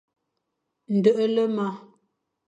Deghle 1.03 1.43
mo. 1.55 1.67